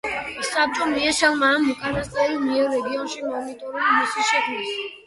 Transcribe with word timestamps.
საბჭომ, 0.45 0.95
მიესალმა 0.95 1.51
ამ 1.59 1.69
უკანასკნელის 1.75 2.43
მიერ, 2.47 2.75
რეგიონში 2.79 3.23
მონიტორინგის 3.31 3.97
მისიის 4.03 4.35
შექმნას. 4.35 4.79